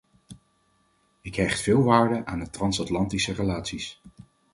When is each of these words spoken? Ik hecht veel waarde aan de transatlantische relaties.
Ik 1.21 1.35
hecht 1.35 1.59
veel 1.61 1.83
waarde 1.83 2.25
aan 2.25 2.39
de 2.39 2.49
transatlantische 2.49 3.33
relaties. 3.33 4.01